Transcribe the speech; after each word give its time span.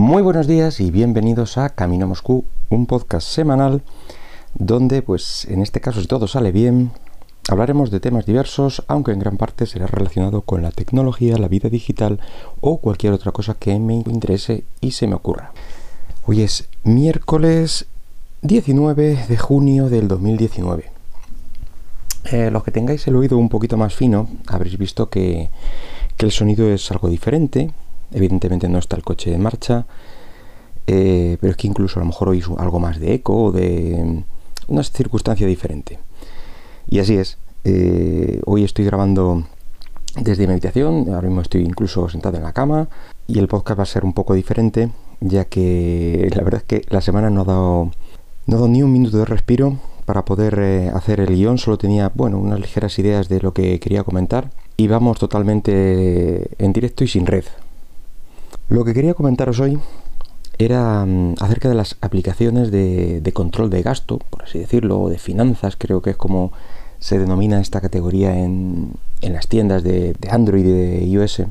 Muy 0.00 0.22
buenos 0.22 0.46
días 0.46 0.78
y 0.78 0.92
bienvenidos 0.92 1.58
a 1.58 1.70
Camino 1.70 2.06
Moscú, 2.06 2.44
un 2.68 2.86
podcast 2.86 3.26
semanal 3.26 3.82
donde, 4.54 5.02
pues 5.02 5.44
en 5.46 5.60
este 5.60 5.80
caso, 5.80 6.00
si 6.00 6.06
todo 6.06 6.28
sale 6.28 6.52
bien, 6.52 6.92
hablaremos 7.48 7.90
de 7.90 7.98
temas 7.98 8.24
diversos, 8.24 8.84
aunque 8.86 9.10
en 9.10 9.18
gran 9.18 9.38
parte 9.38 9.66
será 9.66 9.88
relacionado 9.88 10.42
con 10.42 10.62
la 10.62 10.70
tecnología, 10.70 11.36
la 11.36 11.48
vida 11.48 11.68
digital 11.68 12.20
o 12.60 12.78
cualquier 12.78 13.12
otra 13.12 13.32
cosa 13.32 13.54
que 13.54 13.76
me 13.80 13.94
interese 13.94 14.62
y 14.80 14.92
se 14.92 15.08
me 15.08 15.16
ocurra. 15.16 15.50
Hoy 16.26 16.42
es 16.42 16.68
miércoles 16.84 17.86
19 18.42 19.26
de 19.28 19.36
junio 19.36 19.88
del 19.88 20.06
2019. 20.06 20.92
Eh, 22.30 22.52
los 22.52 22.62
que 22.62 22.70
tengáis 22.70 23.04
el 23.08 23.16
oído 23.16 23.36
un 23.36 23.48
poquito 23.48 23.76
más 23.76 23.96
fino, 23.96 24.28
habréis 24.46 24.78
visto 24.78 25.10
que, 25.10 25.50
que 26.16 26.24
el 26.24 26.30
sonido 26.30 26.70
es 26.70 26.88
algo 26.92 27.08
diferente, 27.08 27.72
Evidentemente 28.12 28.68
no 28.68 28.78
está 28.78 28.96
el 28.96 29.02
coche 29.02 29.30
de 29.30 29.38
marcha, 29.38 29.86
eh, 30.86 31.36
pero 31.40 31.50
es 31.50 31.56
que 31.56 31.66
incluso 31.66 31.98
a 31.98 32.02
lo 32.02 32.06
mejor 32.06 32.30
oís 32.30 32.46
algo 32.56 32.80
más 32.80 32.98
de 32.98 33.14
eco 33.14 33.44
o 33.44 33.52
de 33.52 34.24
una 34.68 34.82
circunstancia 34.82 35.46
diferente. 35.46 35.98
Y 36.88 37.00
así 37.00 37.16
es. 37.16 37.38
Eh, 37.64 38.40
hoy 38.46 38.64
estoy 38.64 38.84
grabando 38.84 39.44
desde 40.16 40.46
mi 40.46 40.52
habitación, 40.52 41.06
ahora 41.08 41.28
mismo 41.28 41.42
estoy 41.42 41.62
incluso 41.62 42.08
sentado 42.08 42.38
en 42.38 42.42
la 42.42 42.52
cama 42.52 42.88
y 43.26 43.38
el 43.38 43.48
podcast 43.48 43.78
va 43.78 43.82
a 43.82 43.86
ser 43.86 44.04
un 44.04 44.14
poco 44.14 44.34
diferente, 44.34 44.90
ya 45.20 45.44
que 45.44 46.30
la 46.34 46.42
verdad 46.42 46.62
es 46.62 46.66
que 46.66 46.86
la 46.88 47.02
semana 47.02 47.28
no 47.28 47.42
ha 47.42 47.44
dado, 47.44 47.90
no 48.46 48.56
ha 48.56 48.58
dado 48.58 48.68
ni 48.68 48.82
un 48.82 48.92
minuto 48.92 49.18
de 49.18 49.26
respiro 49.26 49.78
para 50.06 50.24
poder 50.24 50.58
eh, 50.58 50.90
hacer 50.94 51.20
el 51.20 51.34
guion, 51.36 51.58
solo 51.58 51.76
tenía, 51.76 52.10
bueno, 52.14 52.38
unas 52.38 52.60
ligeras 52.60 52.98
ideas 52.98 53.28
de 53.28 53.40
lo 53.40 53.52
que 53.52 53.78
quería 53.78 54.04
comentar 54.04 54.50
y 54.78 54.86
vamos 54.88 55.18
totalmente 55.18 56.48
en 56.58 56.72
directo 56.72 57.04
y 57.04 57.08
sin 57.08 57.26
red. 57.26 57.44
Lo 58.68 58.84
que 58.84 58.92
quería 58.92 59.14
comentaros 59.14 59.60
hoy 59.60 59.78
era 60.58 61.04
mm, 61.06 61.36
acerca 61.40 61.70
de 61.70 61.74
las 61.74 61.96
aplicaciones 62.02 62.70
de, 62.70 63.30
control 63.32 63.70
de 63.70 63.82
gasto, 63.82 64.18
por 64.18 64.42
así 64.42 64.58
decirlo, 64.58 65.00
o 65.00 65.08
de 65.08 65.18
finanzas, 65.18 65.76
creo 65.76 66.02
que 66.02 66.10
es 66.10 66.16
como 66.16 66.52
se 66.98 67.18
denomina 67.18 67.60
esta 67.60 67.80
categoría 67.80 68.36
en, 68.38 68.92
las 69.22 69.48
tiendas 69.48 69.82
de, 69.84 70.14
Android 70.30 70.66
y 70.66 70.70
de 70.70 71.04
iOS. 71.04 71.44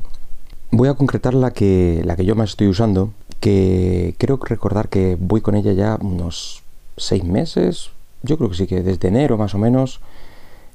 Voy 0.70 0.88
a 0.88 0.94
concretar 0.94 1.34
la 1.34 1.50
que, 1.50 2.02
la 2.04 2.14
que 2.14 2.24
yo 2.24 2.36
más 2.36 2.50
estoy 2.50 2.68
usando, 2.68 3.12
que 3.40 4.14
creo 4.18 4.38
recordar 4.40 4.88
que 4.88 5.16
voy 5.18 5.40
con 5.40 5.56
ella 5.56 5.72
ya 5.72 5.98
unos 6.00 6.62
seis 6.96 7.24
meses, 7.24 7.90
yo 8.22 8.36
creo 8.36 8.50
que 8.50 8.56
sí 8.56 8.66
que 8.68 8.82
desde 8.82 9.08
enero 9.08 9.38
más 9.38 9.54
o 9.54 9.58
menos, 9.58 10.00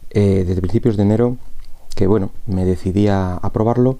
eh, 0.09 0.43
desde 0.45 0.59
principios 0.59 0.97
de 0.97 1.03
enero, 1.03 1.37
que 1.95 2.07
bueno, 2.07 2.31
me 2.47 2.65
decidí 2.65 3.07
a 3.07 3.39
probarlo 3.53 3.97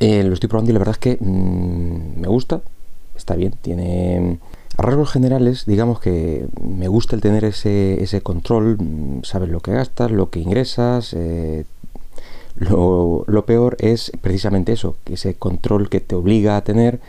eh, 0.00 0.22
lo 0.22 0.34
estoy 0.34 0.48
probando 0.48 0.70
y 0.70 0.74
la 0.74 0.78
verdad 0.78 0.94
es 0.94 0.98
que 0.98 1.18
mm, 1.20 2.20
me 2.20 2.28
gusta, 2.28 2.60
está 3.16 3.34
bien, 3.34 3.54
tiene... 3.60 4.38
A 4.76 4.82
rasgos 4.82 5.10
generales, 5.10 5.66
digamos 5.66 5.98
que 5.98 6.46
me 6.62 6.86
gusta 6.86 7.16
el 7.16 7.22
tener 7.22 7.44
ese, 7.44 8.00
ese 8.00 8.20
control, 8.20 8.76
mm, 8.78 9.24
sabes 9.24 9.48
lo 9.48 9.60
que 9.60 9.72
gastas, 9.72 10.12
lo 10.12 10.30
que 10.30 10.38
ingresas, 10.38 11.14
eh, 11.14 11.64
lo, 12.58 13.44
peor 13.46 13.76
es 13.80 14.12
precisamente 14.20 14.72
eso, 14.72 14.96
ese 15.06 15.34
control 15.34 15.88
que 15.88 16.00
te 16.00 16.14
obliga 16.14 16.56
a 16.56 16.62
tener 16.62 17.00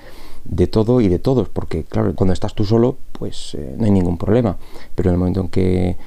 de 0.45 0.67
todo 0.67 1.01
y 1.01 1.09
de 1.09 1.19
todos, 1.19 1.49
porque 1.49 1.83
claro, 1.83 2.13
cuando 2.15 2.33
estás 2.33 2.55
tú 2.55 2.65
solo, 2.65 2.97
pues 3.13 3.55
eh, 3.55 3.75
no 3.77 3.85
hay 3.85 3.91
ningún 3.91 4.17
problema, 4.17 4.57
pero 4.95 5.09
en 5.09 5.15
el 5.15 5.19
momento 5.19 5.41
en 5.41 5.49
que 5.49 5.97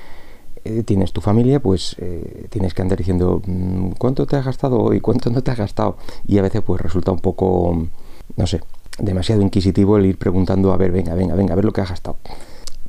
eh, 0.64 0.82
tienes 0.84 1.12
tu 1.12 1.20
familia, 1.20 1.60
pues 1.60 1.96
eh, 1.98 2.46
tienes 2.50 2.74
que 2.74 2.82
andar 2.82 2.98
diciendo 2.98 3.42
mm, 3.44 3.92
cuánto 3.98 4.26
te 4.26 4.36
has 4.36 4.44
gastado 4.44 4.94
y 4.94 5.00
cuánto 5.00 5.30
no 5.30 5.42
te 5.42 5.50
has 5.50 5.58
gastado. 5.58 5.96
Y 6.26 6.38
a 6.38 6.42
veces 6.42 6.62
pues 6.62 6.80
resulta 6.80 7.10
un 7.10 7.18
poco, 7.18 7.88
no 8.36 8.46
sé, 8.46 8.60
demasiado 8.98 9.42
inquisitivo 9.42 9.96
el 9.96 10.06
ir 10.06 10.18
preguntando, 10.18 10.72
a 10.72 10.76
ver, 10.76 10.92
venga, 10.92 11.14
venga, 11.14 11.34
venga, 11.34 11.52
a 11.52 11.56
ver 11.56 11.64
lo 11.64 11.72
que 11.72 11.80
has 11.80 11.90
gastado. 11.90 12.16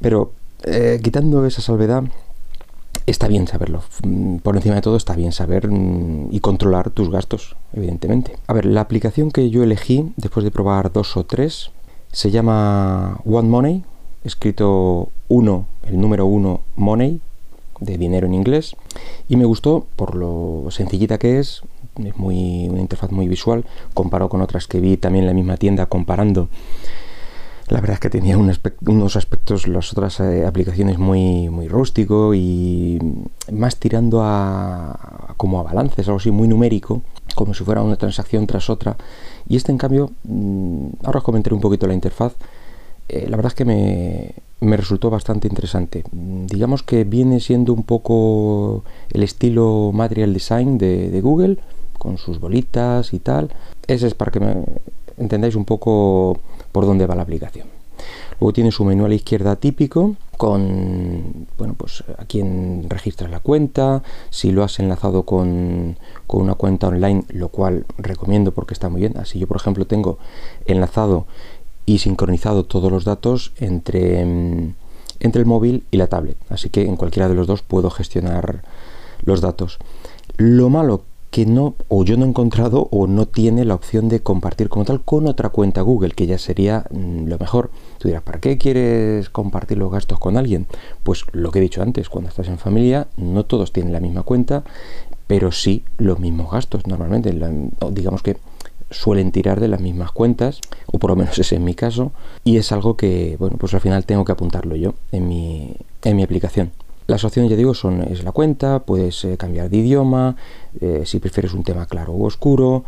Pero 0.02 0.34
eh, 0.64 1.00
quitando 1.04 1.46
esa 1.46 1.62
salvedad, 1.62 2.04
está 3.06 3.28
bien 3.28 3.48
saberlo. 3.48 3.82
Mm, 4.04 4.38
por 4.38 4.56
encima 4.56 4.76
de 4.76 4.82
todo 4.82 4.98
está 4.98 5.16
bien 5.16 5.32
saber 5.32 5.70
mm, 5.70 6.28
y 6.32 6.39
controlar 6.39 6.92
tus 6.92 7.10
gastos, 7.10 7.56
evidentemente. 7.73 8.38
A 8.48 8.54
ver, 8.54 8.66
la 8.66 8.82
aplicación 8.82 9.32
que 9.32 9.50
yo 9.50 9.64
elegí 9.64 10.14
después 10.17 10.44
de 10.44 10.52
probar 10.52 10.92
dos 10.92 11.17
o 11.17 11.23
tres 11.23 11.72
se 12.12 12.30
llama 12.30 13.20
One 13.26 13.50
Money, 13.50 13.83
escrito 14.23 15.10
uno, 15.28 15.66
el 15.88 16.00
número 16.00 16.26
uno 16.26 16.62
Money, 16.76 17.20
de 17.83 17.98
dinero 17.98 18.27
en 18.27 18.33
inglés 18.33 18.76
y 19.27 19.36
me 19.36 19.45
gustó 19.45 19.88
por 19.95 20.16
lo 20.16 20.67
sencillita 20.70 21.17
que 21.17 21.39
es, 21.39 21.61
es 22.04 22.17
muy, 22.17 22.67
una 22.70 22.82
interfaz 22.82 23.11
muy 23.11 23.27
visual, 23.27 23.66
comparado 23.94 24.30
con 24.30 24.42
otras 24.42 24.67
que 24.67 24.80
vi 24.80 24.98
también 24.98 25.23
en 25.23 25.27
la 25.27 25.33
misma 25.33 25.58
tienda 25.58 25.86
comparando. 25.86 26.49
La 27.70 27.80
verdad 27.80 27.95
es 27.95 27.99
que 28.02 28.10
tenía 28.10 28.38
unos 28.38 29.16
aspectos, 29.16 29.67
las 29.67 29.92
otras 29.94 30.20
eh, 30.20 30.45
aplicaciones 30.45 30.99
muy, 30.99 31.49
muy 31.49 31.70
rústico 31.70 32.36
y 32.36 32.99
más 33.52 33.77
tirando 33.77 34.21
a, 34.21 35.33
como 35.38 35.60
a 35.60 35.64
balances, 35.64 36.08
algo 36.08 36.20
así 36.20 36.30
muy 36.30 36.48
numérico, 36.48 37.02
como 37.36 37.54
si 37.54 37.64
fuera 37.64 37.82
una 37.82 37.95
transacción 37.95 38.48
tras 38.48 38.70
otra. 38.70 38.98
Y 39.48 39.55
este 39.55 39.71
en 39.71 39.77
cambio, 39.77 40.11
mm, 40.23 40.88
ahora 41.04 41.20
os 41.20 41.23
comentaré 41.23 41.55
un 41.55 41.61
poquito 41.61 41.88
la 41.88 41.94
interfaz, 41.94 42.33
eh, 43.09 43.27
la 43.30 43.36
verdad 43.37 43.52
es 43.52 43.55
que 43.55 43.65
me, 43.65 44.33
me 44.64 44.77
resultó 44.77 45.09
bastante 45.09 45.47
interesante. 45.47 46.03
Digamos 46.11 46.83
que 46.83 47.03
viene 47.03 47.39
siendo 47.39 47.73
un 47.73 47.83
poco 47.83 48.83
el 49.11 49.23
estilo 49.23 49.91
Material 49.93 50.33
Design 50.33 50.77
de, 50.77 51.19
Google, 51.21 51.58
con 51.97 52.17
sus 52.17 52.39
bolitas 52.39 53.14
y 53.14 53.19
tal. 53.19 53.52
Ese 53.87 54.08
es 54.08 54.14
para 54.14 54.31
que 54.31 54.39
me 54.39 54.64
entendáis 55.17 55.55
un 55.55 55.65
poco 55.65 56.39
por 56.71 56.86
dónde 56.86 57.05
va 57.05 57.15
la 57.15 57.23
aplicación. 57.23 57.67
Luego 58.39 58.53
tiene 58.53 58.71
su 58.71 58.83
menú 58.83 59.05
a 59.05 59.09
la 59.09 59.15
izquierda 59.15 59.55
típico 59.55 60.15
con, 60.37 61.47
bueno, 61.58 61.75
pues 61.77 62.03
a 62.17 62.25
quién 62.25 62.87
registras 62.89 63.30
la 63.30 63.39
cuenta, 63.39 64.03
si 64.30 64.52
lo 64.52 64.64
has 64.64 64.80
enlazado 64.80 65.23
con, 65.23 65.97
con, 66.27 66.41
una 66.41 66.55
cuenta 66.55 66.87
online, 66.87 67.23
lo 67.30 67.49
cual 67.49 67.85
recomiendo 67.97 68.52
porque 68.52 68.73
está 68.73 68.89
muy 68.89 69.02
bien. 69.02 69.17
Así 69.17 69.39
yo, 69.39 69.47
por 69.47 69.58
ejemplo, 69.58 69.85
tengo 69.85 70.17
enlazado 70.65 71.27
y 71.86 71.99
sincronizado 71.99 72.64
todos 72.64 72.92
los 72.92 73.05
datos 73.05 73.54
entre, 73.58 74.26
mm, 74.26 74.73
entre 75.20 75.42
el 75.42 75.45
móvil 75.45 75.83
y 75.92 75.98
la 75.98 76.08
tablet. 76.08 76.38
Así 76.49 76.70
que 76.70 76.86
en 76.86 76.95
cualquiera 76.95 77.30
de 77.30 77.36
los 77.36 77.48
dos 77.48 77.61
puedo 77.61 77.89
gestionar 77.89 78.64
los 79.23 79.42
datos. 79.42 79.80
Lo 80.38 80.70
malo 80.70 81.04
que 81.33 81.48
no, 81.48 81.73
o 81.88 82.05
yo 82.05 82.16
no 82.16 82.26
he 82.26 82.30
encontrado, 82.30 82.89
o 82.92 83.08
no 83.08 83.27
tiene 83.27 83.66
la 83.66 83.73
opción 83.73 84.08
de 84.08 84.20
compartir 84.20 84.70
como 84.70 84.86
tal 84.86 85.02
con 85.02 85.26
otra 85.26 85.49
cuenta 85.49 85.82
Google, 85.82 86.11
que 86.11 86.27
ya 86.27 86.38
sería 86.38 86.86
mm, 86.92 87.26
lo 87.26 87.39
mejor. 87.39 87.71
Tú 87.98 88.08
dirás, 88.08 88.21
¿para 88.21 88.39
qué 88.39 88.60
quieres 88.60 89.32
compartir 89.32 89.80
los 89.80 89.92
gastos 89.92 90.20
con 90.20 90.38
alguien? 90.38 90.67
Pues 91.02 91.26
lo 91.32 91.50
que 91.50 91.58
he 91.58 91.61
dicho 91.64 91.82
antes, 91.82 92.08
cuando 92.08 92.30
estás 92.30 92.50
en 92.50 92.60
familia, 92.60 93.08
no 93.17 93.45
todos 93.45 93.73
tienen 93.73 93.94
la 93.94 94.00
misma 94.00 94.21
cuenta, 94.21 94.64
pero 95.26 95.52
sí 95.52 95.83
los 95.98 96.20
mismos 96.20 96.52
gastos 96.52 96.86
normalmente. 96.86 97.36
digamos 97.89 98.21
que 98.21 98.38
suelen 98.93 99.31
tirar 99.31 99.59
de 99.59 99.67
las 99.67 99.81
mismas 99.81 100.11
cuentas, 100.11 100.61
o 100.86 100.99
por 100.99 101.09
lo 101.09 101.15
menos 101.15 101.37
ese 101.37 101.55
es 101.55 101.61
mi 101.61 101.76
caso, 101.76 102.11
y 102.43 102.58
es 102.58 102.71
algo 102.71 102.95
que, 102.95 103.36
bueno, 103.39 103.58
pues 103.58 103.73
al 103.73 103.81
final 103.81 104.05
tengo 104.05 104.26
que 104.26 104.31
apuntarlo 104.31 104.76
yo 104.76 104.93
en 105.11 105.27
mi, 105.27 105.76
en 106.04 106.15
mi 106.15 106.23
aplicación. 106.23 106.71
Las 107.08 107.26
opciones, 107.26 107.52
ya 107.52 107.58
digo, 107.58 107.73
son 107.73 108.02
es 108.02 108.23
la 108.23 108.32
cuenta, 108.32 108.80
puedes 108.80 109.26
eh, 109.26 109.36
cambiar 109.37 109.70
de 109.70 109.77
idioma, 109.77 110.37
eh, 110.80 111.03
si 111.05 111.20
prefieres 111.20 111.53
un 111.53 111.64
tema 111.64 111.86
claro 111.86 112.14
o 112.14 112.26
oscuro, 112.26 112.86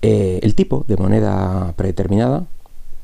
eh, 0.00 0.40
el 0.42 0.54
tipo 0.54 0.84
de 0.88 0.96
moneda 0.96 1.74
predeterminada, 1.76 2.46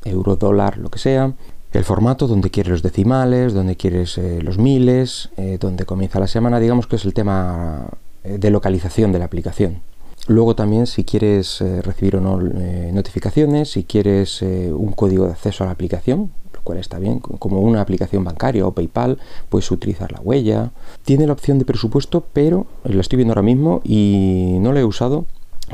euro, 0.03 0.35
dólar, 0.37 0.77
lo 0.77 0.89
que 0.89 0.97
sea, 0.97 1.33
el 1.71 1.83
formato, 1.83 2.27
donde 2.27 2.49
quieres 2.49 2.71
los 2.71 2.81
decimales, 2.81 3.53
donde 3.53 3.75
quieres 3.75 4.17
los 4.17 4.57
miles, 4.57 5.29
donde 5.59 5.83
comienza 5.83 6.21
la 6.21 6.27
semana, 6.27 6.61
digamos 6.61 6.87
que 6.87 6.95
es 6.95 7.03
el 7.03 7.13
tema 7.13 7.89
de 8.23 8.49
localización 8.49 9.11
de 9.11 9.19
la 9.19 9.25
aplicación. 9.25 9.81
Luego 10.27 10.55
también 10.55 10.87
si 10.87 11.03
quieres 11.03 11.61
eh, 11.61 11.81
recibir 11.83 12.15
o 12.15 12.21
no 12.21 12.39
eh, 12.41 12.91
notificaciones, 12.91 13.71
si 13.71 13.83
quieres 13.83 14.41
eh, 14.41 14.73
un 14.73 14.91
código 14.93 15.25
de 15.25 15.33
acceso 15.33 15.63
a 15.63 15.67
la 15.67 15.73
aplicación, 15.73 16.31
lo 16.51 16.61
cual 16.63 16.79
está 16.79 16.97
bien, 16.97 17.19
como 17.19 17.59
una 17.59 17.81
aplicación 17.81 18.23
bancaria 18.23 18.65
o 18.65 18.71
PayPal, 18.71 19.19
puedes 19.49 19.69
utilizar 19.69 20.11
la 20.11 20.21
huella. 20.21 20.71
Tiene 21.03 21.27
la 21.27 21.33
opción 21.33 21.59
de 21.59 21.65
presupuesto, 21.65 22.25
pero 22.33 22.65
la 22.83 23.01
estoy 23.01 23.17
viendo 23.17 23.33
ahora 23.33 23.43
mismo 23.43 23.81
y 23.83 24.57
no 24.61 24.73
la 24.73 24.79
he 24.79 24.85
usado, 24.85 25.25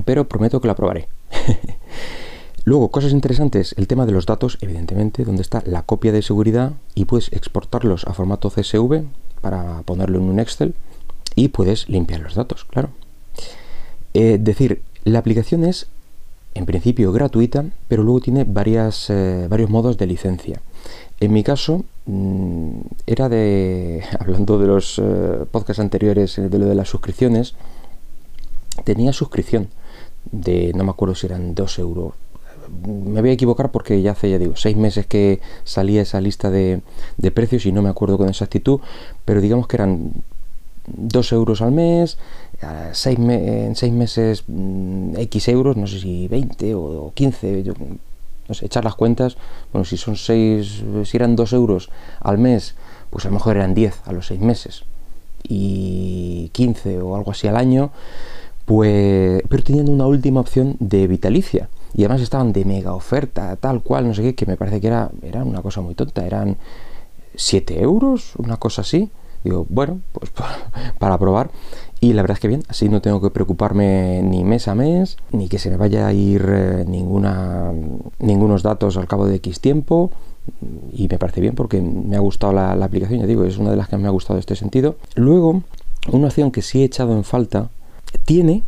pero 0.04 0.28
prometo 0.28 0.60
que 0.60 0.68
la 0.68 0.76
probaré. 0.76 1.08
Luego, 2.66 2.92
cosas 2.92 3.14
interesantes, 3.14 3.74
el 3.78 3.88
tema 3.88 4.06
de 4.06 4.12
los 4.12 4.26
datos, 4.26 4.58
evidentemente, 4.62 5.24
donde 5.24 5.42
está 5.42 5.64
la 5.66 5.84
copia 5.84 6.12
de 6.12 6.22
seguridad 6.22 6.74
y 6.94 7.06
puedes 7.06 7.32
exportarlos 7.32 8.06
a 8.06 8.14
formato 8.14 8.50
CSV 8.50 9.04
para 9.40 9.82
ponerlo 9.84 10.20
en 10.20 10.26
un 10.26 10.40
Excel 10.40 10.76
y 11.36 11.48
puedes 11.48 11.90
limpiar 11.90 12.20
los 12.20 12.36
datos, 12.36 12.66
claro. 12.66 12.90
Es 14.14 14.22
eh, 14.22 14.38
decir, 14.40 14.82
la 15.04 15.20
aplicación 15.20 15.64
es 15.64 15.88
en 16.54 16.66
principio 16.66 17.12
gratuita, 17.14 17.66
pero 17.88 18.04
luego 18.04 18.20
tiene 18.20 18.44
varias, 18.44 19.10
eh, 19.10 19.48
varios 19.50 19.70
modos 19.70 19.98
de 19.98 20.06
licencia. 20.06 20.62
En 21.20 21.32
mi 21.32 21.44
caso, 21.44 21.86
mm, 22.06 22.72
era 23.08 23.30
de, 23.30 24.04
hablando 24.20 24.60
de 24.60 24.68
los 24.68 25.00
eh, 25.00 25.46
podcasts 25.50 25.80
anteriores, 25.80 26.36
de 26.36 26.60
lo 26.60 26.66
de 26.66 26.76
las 26.76 26.90
suscripciones, 26.90 27.56
tenía 28.84 29.14
suscripción 29.14 29.70
de, 30.32 30.74
no 30.76 30.84
me 30.84 30.92
acuerdo 30.92 31.16
si 31.16 31.28
eran 31.28 31.56
2 31.56 31.80
euros 31.80 32.14
me 32.86 33.22
voy 33.22 33.32
a 33.32 33.34
equivocar 33.34 33.72
porque 33.72 34.02
ya 34.02 34.12
hace, 34.12 34.30
ya 34.30 34.38
digo, 34.38 34.56
seis 34.56 34.78
meses 34.78 35.06
que 35.06 35.42
salía 35.64 36.04
esa 36.04 36.22
lista 36.22 36.50
de, 36.50 36.82
de 37.18 37.32
precios 37.32 37.66
y 37.66 37.72
no 37.72 37.82
me 37.82 37.90
acuerdo 37.90 38.18
con 38.18 38.30
exactitud, 38.30 38.80
pero 39.26 39.42
digamos 39.42 39.68
que 39.68 39.78
eran 39.78 40.24
2 40.88 41.32
euros 41.34 41.62
al 41.62 41.72
mes, 41.72 42.18
seis 42.94 43.18
en 43.20 43.76
seis 43.76 43.94
meses 43.94 44.44
mm, 44.48 45.16
X 45.18 45.48
euros, 45.50 45.78
no 45.78 45.88
sé 45.88 46.00
si 46.00 46.28
20 46.28 46.76
o 46.76 47.12
15, 47.14 47.64
yo, 47.64 47.74
no 48.48 48.54
sé, 48.54 48.66
echar 48.66 48.84
las 48.84 48.96
cuentas, 48.96 49.38
bueno, 49.72 49.86
si 49.86 49.98
son 49.98 50.16
6, 50.16 50.84
si 51.06 51.18
eran 51.18 51.36
2 51.36 51.54
euros 51.54 51.90
al 52.20 52.38
mes, 52.38 52.76
pues 53.10 53.26
a 53.26 53.30
lo 53.30 53.36
mejor 53.36 53.58
eran 53.58 53.74
10 53.74 54.02
a 54.06 54.12
los 54.14 54.28
6 54.28 54.42
meses 54.42 54.84
y 55.44 56.50
15 56.54 57.02
o 57.02 57.16
algo 57.16 57.32
así 57.32 57.48
al 57.48 57.58
año, 57.58 57.92
pues, 58.66 59.42
pero 59.50 59.64
teniendo 59.64 59.92
una 59.92 60.06
última 60.06 60.40
opción 60.40 60.76
de 60.80 61.08
vitalicia. 61.08 61.70
Y 61.94 62.04
además 62.04 62.22
estaban 62.22 62.54
de 62.54 62.64
mega 62.64 62.94
oferta, 62.94 63.56
tal 63.58 63.82
cual, 63.82 64.08
no 64.08 64.14
sé 64.14 64.22
qué, 64.22 64.36
que 64.36 64.46
me 64.46 64.56
parece 64.56 64.80
que 64.80 64.88
era, 64.88 65.12
era 65.22 65.44
una 65.44 65.62
cosa 65.62 65.82
muy 65.82 65.94
tonta, 65.94 66.26
eran 66.26 66.58
7 67.36 67.82
euros, 67.82 68.34
una 68.38 68.58
cosa 68.58 68.82
así. 68.82 69.10
Digo, 69.44 69.66
bueno, 69.70 70.00
pues 70.12 70.32
para 71.00 71.18
probar. 71.18 71.50
Y 72.04 72.14
la 72.14 72.24
verdad 72.24 72.38
es 72.38 72.42
que 72.42 72.48
bien, 72.48 72.64
así 72.68 72.90
no 72.90 73.00
tengo 73.00 73.22
que 73.22 73.30
preocuparme 73.30 74.24
ni 74.24 74.44
mes 74.44 74.68
a 74.68 74.74
mes, 74.74 75.18
ni 75.32 75.48
que 75.48 75.60
se 75.60 75.70
me 75.70 75.78
vaya 75.78 76.08
a 76.08 76.14
ir 76.14 76.44
eh, 76.50 76.84
ninguna, 76.88 77.72
ningunos 78.18 78.64
datos 78.64 78.98
al 78.98 79.08
cabo 79.08 79.28
de 79.28 79.36
X 79.36 79.60
tiempo. 79.60 80.10
Y 80.92 81.08
me 81.08 81.20
parece 81.20 81.42
bien 81.42 81.54
porque 81.54 81.80
me 81.80 82.16
ha 82.16 82.20
gustado 82.20 82.54
la, 82.54 82.72
aplicación, 82.72 83.20
ya 83.20 83.28
digo, 83.28 83.46
es 83.46 83.60
una 83.60 83.70
de 83.70 83.78
las 83.78 83.88
que 83.88 83.98
me 83.98 84.08
ha 84.08 84.12
gustado 84.12 84.40
este 84.40 84.56
sentido. 84.56 84.96
Luego, 85.14 85.62
una 86.12 86.26
opción 86.26 86.50
que 86.50 86.64
sí 86.64 86.82
he 86.82 86.86
echado 86.86 87.16
en 87.16 87.24
falta, 87.24 87.70
tiene, 88.26 88.64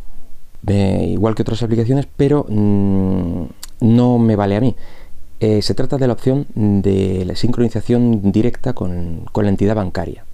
eh, 0.68 1.08
igual 1.10 1.34
que 1.34 1.42
otras 1.42 1.60
aplicaciones, 1.64 2.06
pero 2.16 2.46
mm, 2.48 3.46
no 3.80 4.18
me 4.18 4.36
vale 4.36 4.54
a 4.54 4.60
mí. 4.60 4.76
Eh, 5.40 5.60
se 5.60 5.74
trata 5.74 5.98
de 5.98 6.06
la 6.06 6.12
opción 6.12 6.46
de 6.54 7.24
la 7.24 7.34
sincronización 7.34 8.30
directa 8.30 8.74
con 8.74 9.24
la 9.34 9.48
entidad 9.48 9.74
bancaria. 9.74 10.24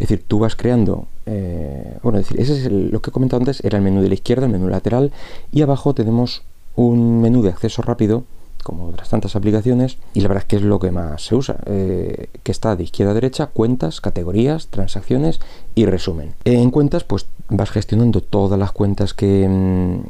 Es 0.00 0.08
decir, 0.08 0.24
tú 0.26 0.38
vas 0.38 0.56
creando, 0.56 1.08
eh, 1.26 1.98
bueno, 2.02 2.16
decir, 2.16 2.40
ese 2.40 2.54
es 2.54 2.72
lo 2.72 3.02
que 3.02 3.10
he 3.10 3.12
comentado 3.12 3.38
antes, 3.38 3.62
era 3.62 3.76
el 3.76 3.84
menú 3.84 4.00
de 4.00 4.08
la 4.08 4.14
izquierda, 4.14 4.46
el 4.46 4.52
menú 4.52 4.66
lateral, 4.70 5.12
y 5.52 5.60
abajo 5.60 5.92
tenemos 5.92 6.42
un 6.74 7.20
menú 7.20 7.42
de 7.42 7.50
acceso 7.50 7.82
rápido, 7.82 8.24
como 8.64 8.86
otras 8.86 9.10
tantas 9.10 9.36
aplicaciones, 9.36 9.98
y 10.14 10.22
la 10.22 10.28
verdad 10.28 10.44
es 10.44 10.48
que 10.48 10.56
es 10.56 10.62
lo 10.62 10.80
que 10.80 10.90
más 10.90 11.22
se 11.22 11.34
usa, 11.34 11.58
eh, 11.66 12.28
que 12.42 12.50
está 12.50 12.76
de 12.76 12.84
izquierda 12.84 13.10
a 13.10 13.14
derecha, 13.14 13.48
cuentas, 13.48 14.00
categorías, 14.00 14.68
transacciones 14.68 15.38
y 15.74 15.84
resumen. 15.84 16.32
En 16.44 16.70
cuentas, 16.70 17.04
pues 17.04 17.26
vas 17.50 17.70
gestionando 17.70 18.22
todas 18.22 18.58
las 18.58 18.72
cuentas 18.72 19.12
que, 19.12 19.46
mm, 19.46 20.08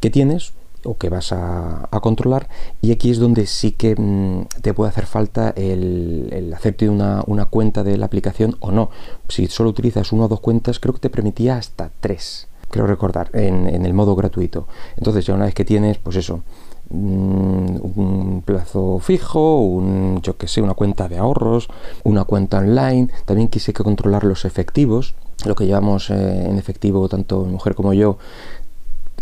que 0.00 0.10
tienes, 0.10 0.52
o 0.84 0.96
que 0.96 1.08
vas 1.08 1.32
a, 1.32 1.88
controlar 2.00 2.48
y 2.80 2.92
aquí 2.92 3.10
es 3.10 3.18
donde 3.18 3.46
sí 3.46 3.72
que 3.72 3.94
mm, 3.96 4.62
te 4.62 4.72
puede 4.72 4.90
hacer 4.90 5.06
falta 5.06 5.50
el, 5.50 6.28
el 6.32 6.52
hacerte 6.54 6.88
una, 6.88 7.22
una, 7.26 7.44
cuenta 7.46 7.82
de 7.84 7.98
la 7.98 8.06
aplicación 8.06 8.56
o 8.60 8.70
no. 8.70 8.90
Si 9.28 9.46
solo 9.48 9.70
utilizas 9.70 10.12
una 10.12 10.24
o 10.24 10.28
dos 10.28 10.40
cuentas 10.40 10.80
creo 10.80 10.94
que 10.94 11.00
te 11.00 11.10
permitía 11.10 11.56
hasta 11.56 11.90
tres, 12.00 12.48
creo 12.70 12.86
recordar, 12.86 13.30
en, 13.34 13.66
en 13.66 13.84
el 13.84 13.92
modo 13.92 14.16
gratuito. 14.16 14.66
Entonces 14.96 15.26
ya 15.26 15.34
una 15.34 15.44
vez 15.44 15.54
que 15.54 15.64
tienes, 15.64 15.98
pues 15.98 16.16
eso, 16.16 16.42
mm, 16.88 17.76
un 17.98 18.42
plazo 18.44 18.98
fijo, 19.00 19.60
un, 19.60 20.20
yo 20.22 20.36
que 20.36 20.48
sé, 20.48 20.62
una 20.62 20.74
cuenta 20.74 21.08
de 21.08 21.18
ahorros, 21.18 21.68
una 22.04 22.24
cuenta 22.24 22.58
online, 22.58 23.08
también 23.26 23.48
quise 23.48 23.72
que 23.72 23.84
controlar 23.84 24.24
los 24.24 24.44
efectivos, 24.44 25.14
lo 25.46 25.54
que 25.54 25.66
llevamos 25.66 26.10
eh, 26.10 26.48
en 26.48 26.58
efectivo 26.58 27.08
tanto 27.08 27.44
mi 27.44 27.52
mujer 27.52 27.74
como 27.74 27.94
yo 27.94 28.18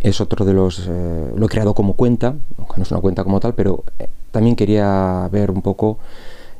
es 0.02 0.20
otro 0.20 0.44
de 0.44 0.52
los... 0.52 0.86
Eh, 0.88 1.32
lo 1.34 1.46
he 1.46 1.48
creado 1.48 1.74
como 1.74 1.94
cuenta, 1.94 2.34
aunque 2.58 2.74
no 2.76 2.82
es 2.82 2.90
una 2.90 3.00
cuenta 3.00 3.24
como 3.24 3.40
tal, 3.40 3.54
pero 3.54 3.84
eh, 3.98 4.08
también 4.30 4.56
quería 4.56 5.28
ver 5.32 5.50
un 5.50 5.62
poco 5.62 5.98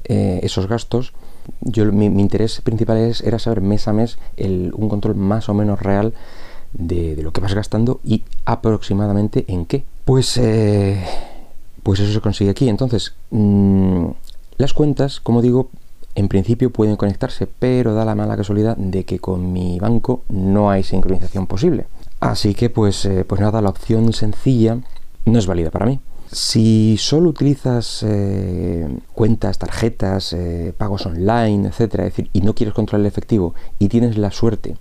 eh, 0.05 0.41
esos 0.43 0.67
gastos. 0.67 1.13
Yo, 1.61 1.91
mi, 1.93 2.07
interés 2.07 2.61
principal 2.61 2.99
es, 2.99 3.23
era 3.23 3.39
saber 3.39 3.61
mes 3.61 3.89
a 3.89 3.93
mes 3.93 4.19
el, 4.37 4.73
un 4.75 4.89
control 4.89 5.15
más 5.15 5.49
o 5.49 5.55
menos 5.55 5.81
real 5.81 6.13
de, 6.73 7.17
lo 7.23 7.33
que 7.33 7.41
vas 7.41 7.55
gastando 7.55 8.01
y 8.05 8.25
aproximadamente 8.45 9.45
en 9.49 9.65
qué. 9.65 9.85
Pues, 10.05 10.41
pues 11.83 12.01
eso 12.01 12.13
se 12.13 12.21
consigue 12.21 12.51
aquí. 12.51 12.69
Entonces, 12.69 13.15
mm, 13.31 14.07
las 14.59 14.75
cuentas, 14.75 15.21
como 15.21 15.41
digo, 15.41 15.71
en 16.15 16.29
principio 16.29 16.71
pueden 16.71 16.97
conectarse, 16.97 17.47
pero 17.47 17.95
da 17.95 18.05
la 18.05 18.15
mala 18.15 18.37
casualidad 18.37 18.77
de 18.77 19.05
que 19.05 19.21
con 19.21 19.53
mi 19.53 19.79
banco 19.79 20.23
no 20.29 20.71
hay 20.71 20.83
sincronización 20.83 21.47
posible. 21.47 21.87
Así 22.21 22.55
que 22.55 22.71
pues, 22.71 23.05
eh, 23.05 23.25
pues 23.25 23.41
nada, 23.41 23.63
la 23.63 23.71
opción 23.71 24.13
sencilla 24.13 24.79
no 25.25 25.39
es 25.39 25.47
válida 25.47 25.71
para 25.71 25.87
mí. 25.87 26.01
Si 26.31 26.97
solo 26.99 27.31
utilizas 27.31 28.05
eh, 28.07 28.87
cuentas, 29.15 29.59
tarjetas, 29.59 30.33
eh, 30.35 30.75
pagos 30.77 31.07
online, 31.07 31.69
etcétera, 31.69 32.05
decir, 32.05 32.29
y 32.33 32.43
no 32.43 32.55
quieres 32.55 32.75
controlar 32.75 33.01
el 33.01 33.07
efectivo 33.07 33.55
y 33.79 33.89
tienes 33.89 34.19
la 34.19 34.31
suerte 34.31 34.77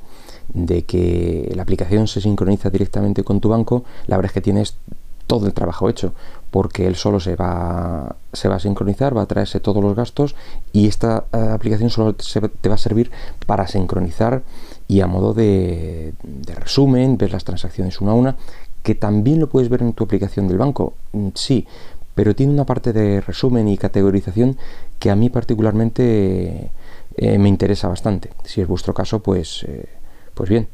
de 0.54 0.84
que 0.84 1.52
la 1.56 1.64
aplicación 1.64 2.08
se 2.08 2.22
sincroniza 2.22 2.70
directamente 2.70 3.24
con 3.24 3.40
tu 3.40 3.50
banco, 3.50 3.84
la 4.08 4.18
verdad 4.18 4.32
es 4.32 4.34
que 4.34 4.42
tienes 4.42 4.78
todo 5.28 5.46
el 5.46 5.54
trabajo 5.54 5.90
hecho, 5.90 6.14
porque 6.50 6.88
él 6.88 6.96
solo 6.96 7.20
se 7.20 7.36
va, 7.36 8.16
se 8.34 8.48
va 8.48 8.56
a 8.56 8.60
sincronizar, 8.60 9.16
va 9.16 9.24
a 9.24 9.28
traerse 9.28 9.60
todos 9.60 9.84
los 9.84 9.96
gastos 9.96 10.36
y 10.74 10.88
esta 10.88 11.26
aplicación 11.32 11.90
solo 11.90 12.16
te 12.16 12.70
va 12.70 12.76
a 12.76 12.80
servir 12.80 13.12
para 13.46 13.68
sincronizar 13.68 14.42
y 14.88 15.02
a 15.02 15.08
modo 15.08 15.34
de, 15.34 16.14
resumen, 16.56 17.18
ver 17.18 17.32
las 17.32 17.44
transacciones 17.44 18.00
una 18.02 18.12
a 18.12 18.16
una, 18.16 18.36
que 18.84 18.96
también 18.96 19.40
lo 19.40 19.50
puedes 19.50 19.70
ver 19.70 19.82
en 19.82 19.94
tu 19.94 20.06
aplicación 20.06 20.48
del 20.48 20.58
banco, 20.58 20.94
mm, 21.12 21.30
sí, 21.36 21.68
pero 22.16 22.36
tiene 22.36 22.54
una 22.54 22.66
parte 22.66 22.94
de 22.94 23.22
resumen 23.22 23.68
y 23.68 23.78
categorización 23.78 24.58
que 24.98 25.12
a 25.12 25.16
mí 25.16 25.30
particularmente 25.30 26.72
eh, 27.18 27.38
me 27.38 27.50
interesa 27.50 27.88
bastante. 27.88 28.32
Si 28.44 28.62
es 28.62 28.68
vuestro 28.68 28.94
caso, 28.94 29.20
pues, 29.20 29.64
eh, 29.68 29.88
pues 30.34 30.50
bien. 30.50 30.68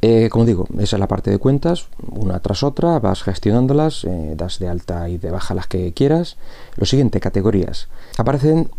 Eh, 0.00 0.28
como 0.30 0.44
digo, 0.44 0.66
esa 0.78 0.96
es 0.96 1.00
la 1.00 1.08
parte 1.08 1.30
de 1.30 1.38
cuentas, 1.38 1.86
una 2.08 2.38
tras 2.40 2.62
otra, 2.62 3.00
vas 3.00 3.22
gestionándolas, 3.22 4.06
das 4.36 4.60
de 4.60 4.68
alta 4.68 5.08
y 5.08 5.18
de 5.18 5.30
baja 5.30 5.54
las 5.54 5.66
que 5.66 5.92
quieras. 5.92 6.36
Lo 6.76 6.86
siguiente, 6.86 7.18
categorías. 7.18 7.88
Aparecen 8.16 8.70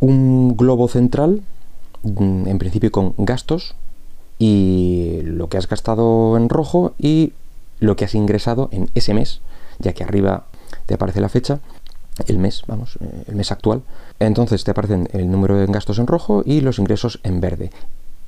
un 0.00 0.56
globo 0.56 0.88
central, 0.88 1.42
mm, 2.02 2.48
en 2.48 2.58
principio 2.58 2.90
con 2.90 3.14
gastos, 3.18 3.76
y 4.38 5.20
lo 5.22 5.48
que 5.48 5.58
has 5.58 5.68
gastado 5.68 6.36
en 6.36 6.48
rojo 6.48 6.94
y 6.98 7.32
lo 7.78 7.96
que 7.96 8.04
has 8.04 8.14
ingresado 8.14 8.68
en 8.72 8.90
ese 8.94 9.14
mes, 9.14 9.40
ya 9.78 9.92
que 9.92 10.04
arriba 10.04 10.46
te 10.86 10.94
aparece 10.94 11.20
la 11.20 11.28
fecha, 11.28 11.60
el 12.26 12.38
mes, 12.38 12.62
vamos, 12.66 12.98
eh, 13.00 13.24
el 13.28 13.36
mes 13.36 13.50
actual. 13.52 13.82
Entonces 14.20 14.64
te 14.64 14.70
aparecen 14.70 15.08
el 15.12 15.30
número 15.30 15.56
de 15.56 15.66
gastos 15.66 15.98
en 15.98 16.06
rojo 16.06 16.42
y 16.44 16.60
los 16.60 16.78
ingresos 16.78 17.20
en 17.22 17.40
verde. 17.40 17.70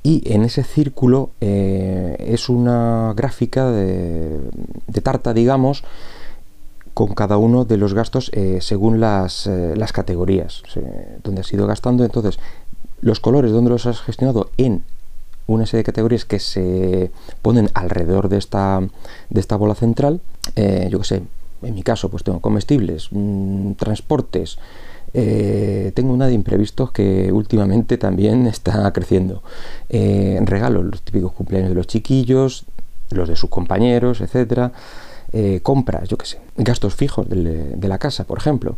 Y 0.02 0.32
en 0.32 0.44
ese 0.44 0.62
círculo 0.62 1.30
eh, 1.40 2.16
es 2.18 2.48
una 2.48 3.12
gráfica 3.16 3.70
de, 3.70 4.40
tarta, 5.02 5.34
digamos, 5.34 5.82
con 6.94 7.08
cada 7.14 7.38
uno 7.38 7.64
de 7.64 7.76
los 7.76 7.92
gastos 7.92 8.30
eh, 8.32 8.58
según 8.60 9.00
las, 9.00 9.46
las 9.46 9.92
categorías 9.92 10.62
donde 11.24 11.40
has 11.40 11.52
ido 11.52 11.66
gastando. 11.66 12.04
Entonces, 12.04 12.38
los 13.00 13.20
colores 13.20 13.50
donde 13.50 13.70
los 13.70 13.86
has 13.86 14.00
gestionado 14.00 14.50
en 14.56 14.84
una 15.46 15.66
serie 15.66 15.80
de 15.80 15.84
categorías 15.84 16.24
que 16.24 16.38
se 16.38 17.10
ponen 17.42 17.70
alrededor 17.74 18.28
de 18.28 18.38
esta, 18.38 18.80
de 19.30 19.40
esta 19.40 19.56
bola 19.56 19.74
central. 19.74 20.20
Eh, 20.56 20.88
yo 20.90 20.98
que 20.98 21.04
sé, 21.04 21.22
en 21.62 21.74
mi 21.74 21.82
caso, 21.82 22.08
pues 22.08 22.24
tengo 22.24 22.40
comestibles, 22.40 23.08
mm, 23.10 23.72
transportes. 23.72 24.58
Eh, 25.18 25.92
tengo 25.94 26.12
una 26.12 26.26
de 26.26 26.34
imprevistos 26.34 26.90
que 26.92 27.32
últimamente 27.32 27.96
también 27.96 28.46
está 28.46 28.92
creciendo. 28.92 29.42
Eh, 29.88 30.38
regalos, 30.44 30.84
los 30.84 31.00
típicos 31.00 31.32
cumpleaños 31.32 31.70
de 31.70 31.74
los 31.74 31.86
chiquillos, 31.86 32.66
los 33.10 33.26
de 33.26 33.34
sus 33.34 33.48
compañeros, 33.48 34.20
etcétera. 34.20 34.72
compras, 35.62 36.08
yo 36.08 36.16
que 36.16 36.26
sé, 36.26 36.38
gastos 36.56 36.94
fijos 36.94 37.26
de 37.28 37.88
la 37.88 37.98
casa, 37.98 38.24
por 38.24 38.38
ejemplo. 38.38 38.76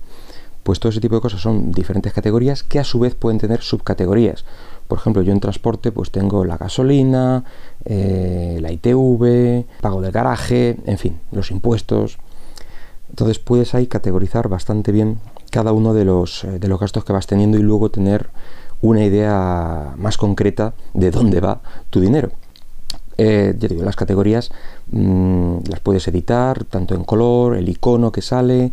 Pues 0.63 0.81
todo 0.81 0.91
ese 0.91 1.01
tipo 1.01 1.15
de 1.15 1.21
cosas 1.21 1.41
son 1.41 1.73
diferentes 1.73 2.13
categorías 2.13 2.63
que 2.63 2.79
a 2.79 2.85
su 2.85 3.01
vez 3.01 3.15
pueden 3.15 3.39
tener 3.39 3.63
subcategorías. 3.63 4.45
Por 4.87 4.99
ejemplo, 4.99 5.23
yo 5.23 5.33
en 5.33 5.41
transporte 5.41 5.93
pues 5.93 6.11
tengo 6.11 6.45
la 6.45 6.57
gasolina, 6.57 7.45
eh, 7.85 8.59
la 8.61 8.71
ITV, 8.71 9.65
pago 9.81 10.01
del 10.01 10.13
garaje, 10.13 10.77
en 10.87 10.99
fin, 10.99 11.19
los 11.33 11.51
impuestos. 11.51 12.19
Entonces 13.11 13.39
puedes 13.39 13.75
ahí 13.75 13.87
categorizar 13.87 14.49
bastante 14.49 14.93
bien 14.93 15.19
cada 15.51 15.73
uno 15.73 15.95
de 15.95 16.05
los, 16.05 16.45
eh, 16.45 16.59
de 16.59 16.69
los 16.69 16.81
gastos 16.81 17.05
que 17.05 17.13
vas 17.13 17.27
teniendo 17.27 17.59
y 17.59 17.63
luego 17.63 17.91
tener 17.91 18.29
una 18.81 19.05
idea 19.05 19.95
más 19.97 20.17
concreta 20.17 20.75
de 20.95 21.11
dónde 21.11 21.41
va 21.41 21.61
tu 21.91 22.01
dinero. 22.01 22.31
Eh, 23.17 23.57
ya 23.59 23.69
las 23.85 23.97
categorías 23.97 24.53
mm, 24.93 25.59
las 25.69 25.81
puedes 25.81 26.07
editar 26.07 26.65
tanto 26.65 26.95
en 26.95 27.03
color, 27.03 27.57
el 27.57 27.69
icono 27.69 28.13
que 28.13 28.23
sale, 28.23 28.73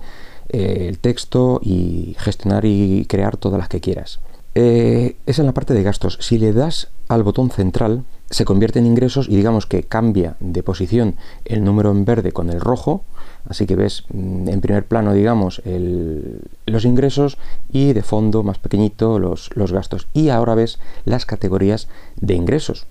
el 0.50 1.00
texto 1.00 1.60
y 1.64 2.16
gestionar 2.20 2.64
y 2.66 3.06
crear 3.10 3.36
todas 3.36 3.58
las 3.58 3.68
que 3.68 3.82
quieras. 3.82 4.20
Eh, 4.58 5.18
es 5.26 5.38
la 5.40 5.54
parte 5.54 5.74
de 5.74 5.84
gastos. 5.84 6.18
Si 6.22 6.38
le 6.38 6.54
das 6.54 6.88
al 7.10 7.24
botón 7.24 7.52
central, 7.52 8.06
se 8.30 8.46
convierte 8.46 8.80
en 8.80 8.86
ingresos 8.86 9.28
y 9.28 9.36
digamos 9.36 9.66
que 9.66 9.84
cambia 9.84 10.38
de 10.40 10.64
posición 10.64 11.16
el 11.44 11.64
número 11.64 11.92
en 11.92 12.06
verde 12.06 12.32
con 12.32 12.50
el 12.50 12.62
rojo, 12.62 13.04
así 13.50 13.66
que 13.66 13.76
ves 13.76 14.06
mm, 14.14 14.48
en 14.48 14.62
primer 14.62 14.86
plano, 14.86 15.14
digamos, 15.14 15.62
los 16.66 16.86
ingresos 16.86 17.38
y 17.70 17.92
de 17.92 18.02
fondo 18.02 18.44
más 18.44 18.58
pequeñito 18.58 19.20
los, 19.20 19.50
los 19.56 19.74
gastos. 19.74 20.08
Y 20.14 20.30
ahora 20.30 20.56
ves 20.56 20.80
las 21.04 21.26
categorías 21.26 21.90
de 22.16 22.36
ingresos, 22.36 22.88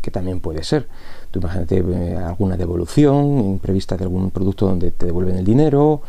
que 0.00 0.10
también 0.10 0.40
puede 0.40 0.64
ser. 0.64 0.88
Tú 1.30 1.40
imagínate 1.40 1.84
eh, 1.86 2.16
alguna 2.16 2.56
devolución 2.56 3.38
imprevista 3.40 3.98
de 3.98 4.04
algún 4.04 4.30
producto 4.30 4.66
donde 4.66 4.90
te 4.90 5.06
devuelven 5.06 5.36
el 5.36 5.44
dinero, 5.44 6.02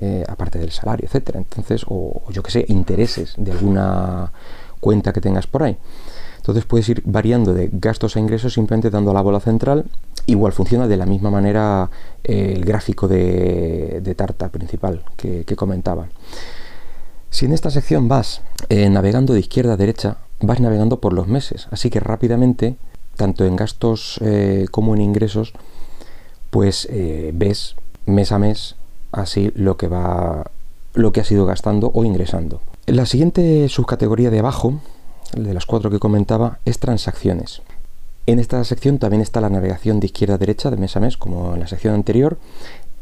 eh, 0.00 0.24
aparte 0.28 0.60
del 0.60 0.70
salario, 0.70 1.06
etcétera. 1.06 1.40
Entonces, 1.40 1.84
o, 1.88 2.22
yo 2.30 2.42
que 2.44 2.52
sé, 2.52 2.64
intereses 2.68 3.34
de 3.36 3.50
alguna 3.50 4.32
cuenta 4.80 5.12
que 5.12 5.20
tengas 5.20 5.46
por 5.46 5.62
ahí. 5.62 5.76
Entonces 6.38 6.64
puedes 6.64 6.88
ir 6.88 7.02
variando 7.04 7.52
de 7.52 7.68
gastos 7.72 8.16
a 8.16 8.20
ingresos 8.20 8.54
simplemente 8.54 8.90
dando 8.90 9.10
a 9.10 9.14
la 9.14 9.20
bola 9.20 9.40
central. 9.40 9.84
Igual 10.26 10.52
funciona 10.52 10.86
de 10.86 10.96
la 10.96 11.06
misma 11.06 11.30
manera 11.30 11.90
eh, 12.24 12.52
el 12.56 12.64
gráfico 12.64 13.08
de, 13.08 14.14
tarta 14.16 14.48
principal 14.48 15.02
que, 15.16 15.44
comentaba. 15.56 16.08
Si 17.30 17.44
en 17.44 17.52
esta 17.52 17.70
sección 17.70 18.08
vas 18.08 18.40
navegando 18.70 19.34
de 19.34 19.40
izquierda 19.40 19.74
a 19.74 19.76
derecha, 19.76 20.16
vas 20.40 20.60
navegando 20.60 21.00
por 21.00 21.12
los 21.12 21.28
meses. 21.28 21.68
Así 21.70 21.90
que 21.90 22.00
rápidamente 22.00 22.76
tanto 23.18 23.44
en 23.44 23.56
gastos 23.56 24.18
eh, 24.22 24.66
como 24.70 24.94
en 24.94 25.02
ingresos, 25.02 25.52
pues 26.50 26.88
eh, 26.90 27.32
ves 27.34 27.74
mes 28.06 28.32
a 28.32 28.38
mes 28.38 28.76
así 29.12 29.52
lo 29.54 29.76
que 29.76 29.88
va 29.88 30.50
lo 30.94 31.12
que 31.12 31.22
gastando 31.44 31.90
o 31.92 32.04
ingresando. 32.04 32.62
La 32.88 33.04
siguiente 33.04 33.68
subcategoría 33.68 34.30
de 34.30 34.38
abajo, 34.38 34.80
de 35.36 35.52
las 35.52 35.66
cuatro 35.66 35.90
que 35.90 35.98
comentaba, 35.98 36.58
es 36.64 36.78
transacciones. 36.78 37.60
En 38.24 38.38
esta 38.38 38.64
sección 38.64 38.96
también 38.96 39.20
está 39.20 39.42
la 39.42 39.50
navegación 39.50 40.00
de 40.00 40.06
izquierda 40.06 40.36
a 40.36 40.38
derecha 40.38 40.70
de 40.70 40.78
mes 40.78 40.96
a 40.96 41.00
mes, 41.00 41.18
como 41.18 41.52
en 41.52 41.60
la 41.60 41.66
sección 41.66 41.92
anterior, 41.92 42.38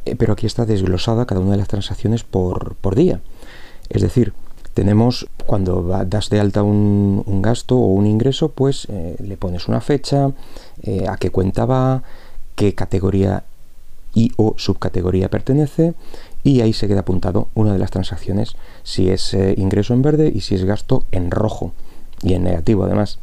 eh, 0.04 0.16
pero 0.16 0.32
aquí 0.32 0.44
está 0.44 0.66
desglosada 0.66 1.24
cada 1.24 1.40
una 1.40 1.52
de 1.52 1.58
las 1.58 1.68
transacciones 1.68 2.24
por, 2.24 2.74
por 2.80 2.96
día. 2.96 3.20
Es 3.88 4.02
decir, 4.02 4.32
tenemos 4.74 5.28
cuando 5.46 5.84
das 6.04 6.30
de 6.30 6.40
alta 6.40 6.64
un, 6.64 7.22
gasto 7.40 7.76
o 7.76 7.86
un 7.86 8.08
ingreso, 8.08 8.48
pues 8.50 8.88
eh, 8.90 9.14
le 9.20 9.36
pones 9.36 9.68
una 9.68 9.80
fecha, 9.80 10.32
eh, 10.82 11.06
a 11.08 11.16
qué 11.16 11.30
cuenta 11.30 11.64
va, 11.64 12.02
qué 12.56 12.74
categoría 12.74 13.44
y 14.16 14.32
o 14.36 14.54
subcategoría 14.56 15.28
pertenece 15.28 15.94
y 16.46 16.60
ahí 16.60 16.72
se 16.72 16.86
queda 16.86 17.00
apuntado 17.00 17.48
una 17.54 17.72
de 17.72 17.78
las 17.78 17.90
transacciones 17.90 18.54
si 18.84 19.10
es 19.10 19.34
eh, 19.34 19.54
ingreso 19.56 19.94
en 19.94 20.02
verde 20.02 20.30
y 20.32 20.42
si 20.42 20.54
es 20.54 20.64
gasto 20.64 21.04
en 21.10 21.32
rojo 21.32 21.72
y 22.22 22.34
en 22.34 22.44
negativo 22.44 22.84
además. 22.84 23.18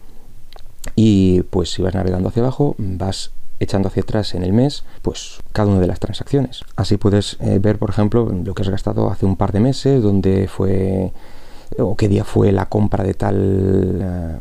Y 0.95 1.43
pues 1.43 1.71
si 1.71 1.81
vas 1.81 1.95
navegando 1.95 2.27
hacia 2.27 2.41
abajo 2.41 2.75
vas 2.77 3.31
echando 3.61 3.87
hacia 3.87 4.03
atrás 4.03 4.35
en 4.35 4.43
el 4.43 4.51
mes, 4.51 4.83
pues 5.01 5.39
cada 5.53 5.69
una 5.69 5.79
de 5.79 5.87
las 5.87 6.01
transacciones. 6.01 6.63
Así 6.75 6.97
puedes 6.97 7.37
ver, 7.39 7.79
por 7.79 7.91
ejemplo, 7.91 8.25
lo 8.25 8.53
que 8.53 8.61
has 8.61 8.69
gastado 8.69 9.09
hace 9.09 9.25
un 9.25 9.37
par 9.37 9.53
de 9.53 9.61
meses, 9.61 10.03
donde 10.03 10.49
fue 10.49 11.13
o 11.77 11.95
qué 11.95 12.09
día 12.09 12.25
fue 12.25 12.51
la 12.51 12.67
compra 12.67 13.05
de 13.05 13.13
tal 13.13 13.99
eh, 14.01 14.37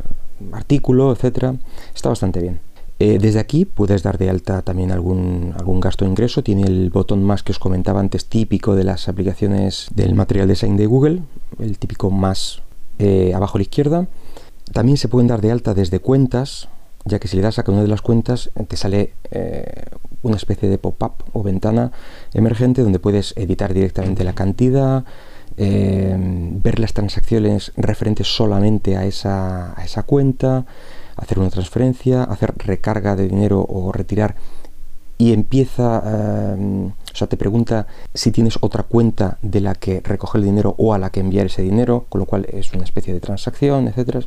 artículo, 0.52 1.12
etcétera. 1.12 1.54
Está 1.94 2.08
bastante 2.08 2.40
bien. 2.40 2.71
Eh, 3.04 3.18
desde 3.20 3.40
aquí 3.40 3.64
puedes 3.64 4.04
dar 4.04 4.16
de 4.16 4.30
alta 4.30 4.62
también 4.62 4.92
algún, 4.92 5.54
algún 5.58 5.80
gasto 5.80 6.04
o 6.04 6.08
ingreso. 6.08 6.44
Tiene 6.44 6.62
el 6.62 6.88
botón 6.90 7.24
más 7.24 7.42
que 7.42 7.50
os 7.50 7.58
comentaba 7.58 7.98
antes, 7.98 8.26
típico 8.26 8.76
de 8.76 8.84
las 8.84 9.08
aplicaciones 9.08 9.88
del 9.92 10.14
material 10.14 10.46
design 10.46 10.76
de 10.76 10.86
Google, 10.86 11.22
el 11.58 11.78
típico 11.78 12.12
más 12.12 12.62
eh, 13.00 13.32
abajo 13.34 13.56
a 13.56 13.58
la 13.58 13.62
izquierda. 13.62 14.06
También 14.72 14.98
se 14.98 15.08
pueden 15.08 15.26
dar 15.26 15.40
de 15.40 15.50
alta 15.50 15.74
desde 15.74 15.98
cuentas, 15.98 16.68
ya 17.04 17.18
que 17.18 17.26
si 17.26 17.34
le 17.34 17.42
das 17.42 17.58
a 17.58 17.64
cada 17.64 17.72
una 17.72 17.82
de 17.82 17.88
las 17.88 18.02
cuentas 18.02 18.50
te 18.68 18.76
sale 18.76 19.14
una 20.22 20.36
especie 20.36 20.68
de 20.68 20.78
pop-up 20.78 21.24
o 21.32 21.42
ventana 21.42 21.90
emergente 22.34 22.82
donde 22.82 23.00
puedes 23.00 23.34
editar 23.36 23.74
directamente 23.74 24.22
la 24.22 24.34
cantidad, 24.34 25.04
eh, 25.56 26.16
ver 26.62 26.78
las 26.78 26.92
transacciones 26.92 27.72
referentes 27.76 28.28
solamente 28.28 28.96
a 28.96 29.06
esa, 29.06 29.76
a 29.76 29.84
esa 29.84 30.04
cuenta, 30.04 30.66
hacer 31.22 31.38
una 31.38 31.50
transferencia, 31.50 32.24
hacer 32.24 32.54
recarga 32.58 33.16
de 33.16 33.28
dinero 33.28 33.64
o 33.68 33.92
retirar 33.92 34.34
y 35.18 35.32
empieza, 35.32 36.02
eh, 36.04 36.90
o 37.12 37.16
sea, 37.16 37.28
te 37.28 37.36
pregunta 37.36 37.86
si 38.12 38.32
tienes 38.32 38.58
otra 38.60 38.82
cuenta 38.82 39.38
de 39.40 39.60
la 39.60 39.76
que 39.76 40.00
recoger 40.00 40.40
el 40.40 40.46
dinero 40.46 40.74
o 40.78 40.94
a 40.94 40.98
la 40.98 41.10
que 41.10 41.20
enviar 41.20 41.46
ese 41.46 41.62
dinero, 41.62 42.06
con 42.08 42.18
lo 42.18 42.26
cual 42.26 42.46
es 42.50 42.72
una 42.72 42.82
especie 42.82 43.14
de 43.14 43.20
transacción, 43.20 43.86
etcétera. 43.86 44.20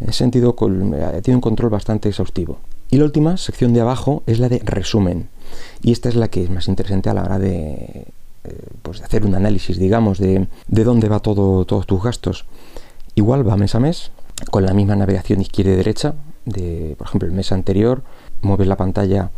En 0.00 0.08
ese 0.08 0.18
sentido, 0.18 0.56
eh, 0.58 1.20
tiene 1.22 1.36
un 1.36 1.42
control 1.42 1.68
bastante 1.68 2.08
exhaustivo. 2.08 2.58
Y 2.90 2.96
la 2.96 3.04
última 3.04 3.36
sección 3.36 3.74
de 3.74 3.82
abajo 3.82 4.22
es 4.26 4.38
la 4.38 4.48
de 4.48 4.60
resumen. 4.60 5.28
Y 5.82 5.92
esta 5.92 6.08
es 6.08 6.16
la 6.16 6.28
que 6.28 6.44
es 6.44 6.50
más 6.50 6.68
interesante 6.68 7.10
a 7.10 7.14
la 7.14 7.24
hora 7.24 7.38
de 7.38 8.06
eh, 8.44 8.56
pues 8.82 9.00
de 9.00 9.04
hacer 9.04 9.26
un 9.26 9.34
análisis, 9.34 9.78
digamos, 9.78 10.18
de, 10.18 10.46
de 10.66 10.84
dónde 10.84 11.10
va 11.10 11.20
todo, 11.20 11.66
todos 11.66 11.86
tus 11.86 12.02
gastos. 12.02 12.46
Igual 13.14 13.46
va 13.46 13.58
mes 13.58 13.74
a 13.74 13.80
mes, 13.80 14.12
con 14.50 14.64
la 14.64 14.74
misma 14.74 14.96
navegación 14.96 15.40
izquierda 15.40 15.72
y 15.72 15.76
derecha, 15.76 16.14
de, 16.44 16.94
por 16.98 17.06
ejemplo, 17.06 17.28
el 17.28 17.34
mes 17.34 17.52
anterior, 17.52 18.02
mueves 18.42 18.66
la 18.66 18.76
pantalla 18.76 19.30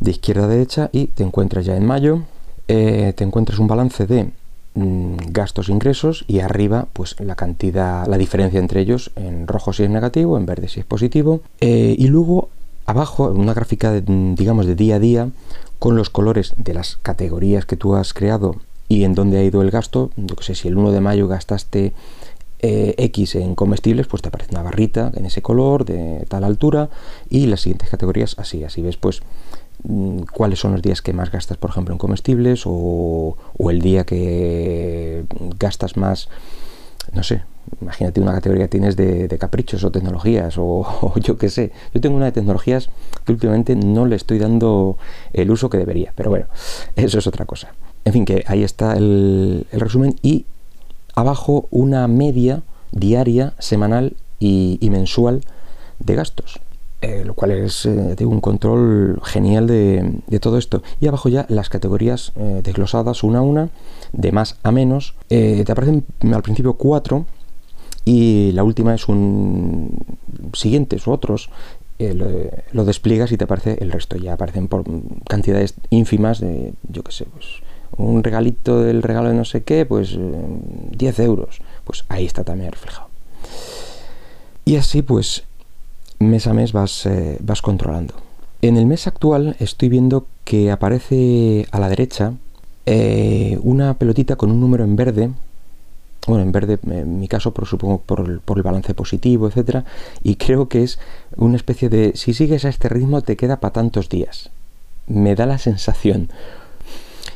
de 0.00 0.10
izquierda 0.10 0.44
a 0.44 0.48
derecha 0.48 0.90
y 0.92 1.06
te 1.06 1.22
encuentras 1.22 1.64
ya 1.64 1.76
en 1.76 1.86
mayo, 1.86 2.22
eh, 2.68 3.12
te 3.16 3.24
encuentras 3.24 3.58
un 3.58 3.68
balance 3.68 4.06
de 4.06 4.30
mm, 4.74 5.16
gastos 5.28 5.68
e 5.68 5.72
ingresos 5.72 6.24
y 6.26 6.40
arriba 6.40 6.86
pues 6.92 7.16
la 7.20 7.36
cantidad, 7.36 8.06
la 8.06 8.18
diferencia 8.18 8.58
entre 8.58 8.80
ellos 8.80 9.12
en 9.16 9.46
rojo 9.46 9.72
si 9.72 9.84
es 9.84 9.90
negativo, 9.90 10.36
en 10.36 10.46
verde 10.46 10.68
si 10.68 10.80
es 10.80 10.86
positivo 10.86 11.42
eh, 11.60 11.94
y 11.96 12.08
luego 12.08 12.48
abajo 12.86 13.30
una 13.30 13.54
gráfica 13.54 13.92
digamos 14.00 14.66
de 14.66 14.74
día 14.74 14.96
a 14.96 14.98
día 14.98 15.28
con 15.78 15.96
los 15.96 16.10
colores 16.10 16.54
de 16.56 16.74
las 16.74 16.96
categorías 17.02 17.66
que 17.66 17.76
tú 17.76 17.94
has 17.94 18.12
creado 18.14 18.56
y 18.88 19.04
en 19.04 19.14
dónde 19.14 19.38
ha 19.38 19.42
ido 19.42 19.62
el 19.62 19.70
gasto. 19.70 20.10
Yo 20.16 20.36
sé, 20.40 20.54
si 20.54 20.68
el 20.68 20.76
1 20.76 20.92
de 20.92 21.00
mayo 21.00 21.26
gastaste 21.26 21.92
eh, 22.62 22.94
X 22.96 23.34
en 23.34 23.54
comestibles, 23.54 24.06
pues 24.06 24.22
te 24.22 24.28
aparece 24.28 24.52
una 24.52 24.62
barrita 24.62 25.12
en 25.14 25.26
ese 25.26 25.42
color, 25.42 25.84
de 25.84 26.24
tal 26.28 26.44
altura, 26.44 26.90
y 27.28 27.46
las 27.46 27.60
siguientes 27.60 27.90
categorías 27.90 28.36
así. 28.38 28.64
Así 28.64 28.82
ves, 28.82 28.96
pues 28.96 29.22
mm, 29.84 30.22
cuáles 30.32 30.60
son 30.60 30.72
los 30.72 30.82
días 30.82 31.02
que 31.02 31.12
más 31.12 31.30
gastas, 31.30 31.58
por 31.58 31.70
ejemplo, 31.70 31.92
en 31.92 31.98
comestibles, 31.98 32.62
o, 32.66 33.36
o 33.58 33.70
el 33.70 33.80
día 33.80 34.04
que 34.04 35.24
gastas 35.58 35.96
más, 35.96 36.28
no 37.12 37.22
sé, 37.22 37.42
imagínate 37.80 38.20
una 38.20 38.32
categoría 38.32 38.64
que 38.64 38.68
tienes 38.68 38.96
de, 38.96 39.36
caprichos 39.38 39.82
o 39.84 39.90
tecnologías 39.90 40.54
o, 40.58 41.14
yo 41.20 41.36
qué 41.38 41.48
sé. 41.48 41.72
Yo 41.94 42.00
tengo 42.00 42.16
una 42.16 42.26
de 42.26 42.32
tecnologías 42.32 42.90
que 43.24 43.32
últimamente 43.32 43.76
no 43.76 44.06
le 44.06 44.16
estoy 44.16 44.38
dando 44.38 44.98
el 45.32 45.50
uso 45.50 45.70
que 45.70 45.78
debería, 45.78 46.12
pero 46.14 46.30
bueno, 46.30 46.46
eso 46.96 47.18
es 47.18 47.26
otra 47.26 47.46
cosa. 47.46 47.74
En 48.04 48.12
fin, 48.12 48.24
que 48.24 48.44
ahí 48.46 48.64
está 48.64 48.96
el, 48.96 49.66
resumen 49.72 50.16
y 50.22 50.46
abajo 51.14 51.68
una 51.70 52.06
media 52.08 52.62
diaria, 52.90 53.54
semanal 53.58 54.16
y, 54.38 54.78
mensual 54.90 55.42
de 55.98 56.14
gastos. 56.14 56.60
Eh, 57.00 57.24
lo 57.24 57.34
cual 57.34 57.50
es 57.50 57.84
eh, 57.84 58.14
un 58.24 58.40
control 58.40 59.20
genial 59.24 59.66
de, 59.66 60.38
todo 60.40 60.56
esto. 60.56 60.82
Y 61.00 61.08
abajo 61.08 61.28
ya 61.28 61.46
las 61.48 61.68
categorías 61.68 62.32
eh, 62.36 62.60
desglosadas 62.62 63.24
una 63.24 63.40
a 63.40 63.42
una, 63.42 63.70
de 64.12 64.30
más 64.30 64.56
a 64.62 64.70
menos. 64.70 65.14
te 65.28 65.64
aparecen 65.70 66.04
al 66.32 66.42
principio 66.42 66.74
cuatro 66.74 67.26
y 68.04 68.52
la 68.52 68.64
última 68.64 68.94
es 68.94 69.08
un 69.08 69.96
siguientes 70.52 71.06
u 71.06 71.12
otros 71.12 71.50
eh, 71.98 72.64
lo, 72.72 72.84
despliegas 72.84 73.30
y 73.30 73.36
te 73.36 73.44
aparece 73.44 73.78
el 73.80 73.92
resto 73.92 74.16
ya 74.16 74.32
aparecen 74.32 74.66
por 74.66 74.84
cantidades 75.28 75.74
ínfimas 75.90 76.40
de 76.40 76.72
yo 76.88 77.04
qué 77.04 77.12
sé 77.12 77.26
pues 77.26 77.46
un 77.96 78.24
regalito 78.24 78.82
del 78.82 79.02
regalo 79.02 79.28
de 79.28 79.34
no 79.34 79.44
sé 79.44 79.62
qué 79.62 79.86
pues 79.86 80.18
10 80.90 81.18
eh, 81.18 81.24
euros. 81.24 81.60
Pues 81.84 82.04
ahí 82.08 82.24
está 82.24 82.44
también 82.44 82.72
reflejado. 82.72 83.08
Y 84.64 84.76
así 84.76 85.02
pues 85.02 85.44
mes 86.18 86.46
a 86.46 86.54
mes 86.54 86.72
vas, 86.72 87.06
eh, 87.06 87.38
vas 87.40 87.62
controlando. 87.62 88.14
En 88.62 88.76
el 88.76 88.86
mes 88.86 89.06
actual 89.06 89.56
estoy 89.58 89.88
viendo 89.88 90.26
que 90.44 90.70
aparece 90.70 91.66
a 91.70 91.80
la 91.80 91.88
derecha 91.88 92.34
una 93.62 93.94
pelotita 93.94 94.36
con 94.36 94.50
un 94.50 94.60
número 94.60 94.84
en 94.84 94.96
verde. 94.96 95.30
Bueno, 96.26 96.44
en 96.44 96.52
verde, 96.52 96.78
en 96.86 97.18
mi 97.18 97.26
caso, 97.26 97.52
por, 97.52 97.66
supongo 97.66 97.98
por 97.98 98.20
el, 98.20 98.40
por 98.40 98.56
el 98.56 98.62
balance 98.62 98.94
positivo, 98.94 99.48
etcétera, 99.48 99.84
y 100.22 100.36
creo 100.36 100.68
que 100.68 100.84
es 100.84 101.00
una 101.36 101.56
especie 101.56 101.88
de 101.88 102.12
si 102.14 102.32
sigues 102.32 102.64
a 102.64 102.68
este 102.68 102.88
ritmo 102.88 103.22
te 103.22 103.36
queda 103.36 103.58
para 103.58 103.72
tantos 103.72 104.08
días. 104.08 104.50
Me 105.08 105.34
da 105.34 105.46
la 105.46 105.58
sensación. 105.58 106.28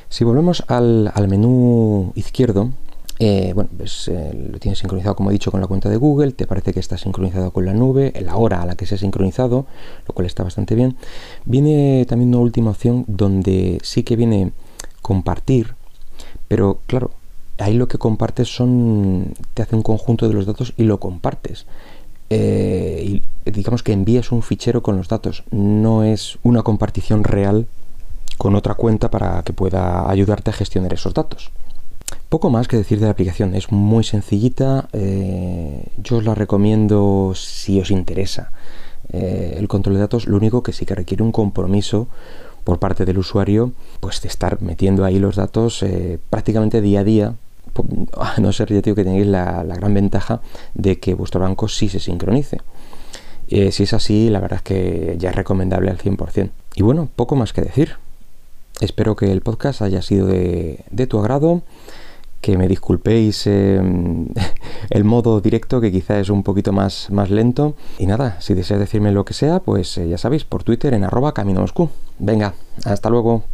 Si 0.09 0.25
volvemos 0.25 0.63
al, 0.69 1.13
menú 1.29 2.13
izquierdo, 2.15 2.71
eh, 3.19 3.53
bueno, 3.55 3.71
pues 3.77 4.09
eh, 4.09 4.49
lo 4.53 4.59
tienes 4.59 4.79
sincronizado, 4.79 5.17
como 5.17 5.31
he 5.31 5.33
dicho, 5.33 5.51
con 5.51 5.61
la 5.61 5.67
cuenta 5.67 5.89
de 5.89 5.97
Google, 5.97 6.33
te 6.33 6.47
parece 6.47 6.73
que 6.73 6.81
está 6.81 6.97
sincronizado 6.97 7.51
con 7.51 7.65
la 7.65 7.75
nube, 7.75 8.13
la 8.21 8.37
hora 8.37 8.63
a 8.63 8.67
la 8.67 8.77
que 8.77 8.87
se 8.87 8.95
ha 8.95 8.99
sincronizado, 8.99 9.67
lo 10.07 10.15
cual 10.15 10.27
está 10.27 10.45
bastante 10.45 10.75
bien. 10.75 10.97
Viene 11.45 12.05
también 12.09 12.29
una 12.29 12.39
última 12.39 12.71
opción 12.71 13.05
donde 13.09 13.79
sí 13.83 14.03
que 14.05 14.17
viene 14.17 14.53
compartir, 15.03 15.75
pero 16.49 16.79
claro, 16.87 17.11
ahí 17.59 17.75
lo 17.75 17.89
que 17.89 17.99
compartes 17.99 18.55
son 18.55 19.35
te 19.55 19.63
hace 19.63 19.77
un 19.77 19.83
conjunto 19.83 20.29
de 20.29 20.35
los 20.35 20.47
datos 20.47 20.73
y 20.77 20.85
lo 20.85 21.01
compartes. 21.01 21.67
Eh, 22.29 23.21
y 23.45 23.51
digamos 23.51 23.83
que 23.83 23.93
envíes 23.93 24.33
un 24.33 24.43
fichero 24.43 24.83
con 24.83 24.97
los 24.97 25.09
datos, 25.09 25.45
no 25.51 26.05
es 26.05 26.39
una 26.43 26.63
compartición 26.63 27.25
real 27.25 27.67
con 28.39 28.55
otra 28.55 28.75
cuenta 28.75 29.11
para 29.11 29.43
que 29.43 29.53
pueda 29.53 30.09
ayudarte 30.11 30.51
a 30.51 30.55
gestionar 30.55 30.93
esos 30.93 31.15
datos. 31.15 31.53
Poco 32.29 32.51
más 32.51 32.69
que 32.69 32.77
decir 32.77 32.99
de 32.99 33.07
la 33.07 33.13
aplicación, 33.13 33.55
es 33.55 33.71
muy 33.71 34.03
sencillita, 34.03 34.89
eh, 34.93 35.87
yo 35.97 36.17
os 36.17 36.25
la 36.25 36.35
recomiendo 36.35 37.33
si 37.35 37.81
os 37.81 37.91
interesa. 37.91 38.51
Eh, 39.13 39.55
el 39.59 39.69
control 39.69 39.95
de 39.95 40.01
datos, 40.01 40.27
lo 40.27 40.37
único 40.37 40.63
que 40.63 40.73
sí 40.73 40.87
que 40.87 40.95
requiere 40.95 41.23
un 41.23 41.31
compromiso 41.31 42.09
por 42.65 42.81
parte 42.81 43.05
del 43.05 43.19
usuario, 43.19 43.73
pues 44.01 44.21
de 44.23 44.29
estar 44.29 44.61
metiendo 44.61 45.05
ahí 45.05 45.21
los 45.21 45.37
datos 45.37 45.83
eh, 45.85 46.19
prácticamente 46.31 46.81
día 46.81 47.01
a 47.01 47.05
día, 47.05 47.35
a 48.19 48.41
no 48.41 48.53
ser, 48.53 48.73
ya 48.73 48.83
que 48.83 49.05
tengáis 49.05 49.27
la, 49.27 49.63
gran 49.63 49.95
ventaja 49.95 50.41
de 50.75 50.99
que 50.99 51.15
vuestro 51.15 51.41
banco 51.41 51.69
sí 51.69 51.89
se 51.89 52.01
sincronice. 52.01 52.61
si 53.49 53.83
es 53.83 53.93
así, 53.93 54.31
la 54.31 54.41
verdad 54.41 54.57
es 54.57 54.63
que 54.63 55.15
ya 55.19 55.31
es 55.31 55.37
recomendable 55.37 55.91
al 55.91 55.99
100%. 55.99 56.51
Y 56.75 56.83
bueno, 56.83 57.09
poco 57.15 57.37
más 57.37 57.53
que 57.53 57.63
decir. 57.63 57.97
Espero 58.81 59.17
que 59.17 59.33
el 59.33 59.41
podcast 59.41 59.81
haya 59.83 60.03
sido 60.03 60.27
de, 60.27 60.85
tu 61.09 61.19
agrado 61.19 61.63
que 62.43 62.59
me 62.59 62.69
disculpéis 62.69 63.47
em, 63.47 64.29
el 64.91 65.05
modo 65.05 65.41
directo 65.41 65.81
que 65.81 65.91
quizá 65.91 66.21
es 66.21 66.29
un 66.29 66.43
poquito 66.43 66.73
más, 66.73 67.11
más 67.11 67.31
lento. 67.31 67.75
Y 67.99 68.07
nada, 68.07 68.41
si 68.41 68.55
deseas 68.55 68.79
decirme 68.79 69.13
lo 69.13 69.25
que 69.25 69.35
sea, 69.35 69.61
pues 69.61 69.97
eh, 69.99 70.09
ya 70.09 70.19
sabéis, 70.19 70.45
por 70.45 70.63
Twitter 70.63 70.95
en 70.95 71.05
arroba 71.05 71.33
camino 71.33 71.61
Moscú. 71.61 71.91
Venga, 72.19 72.55
hasta 72.85 73.11
luego. 73.11 73.45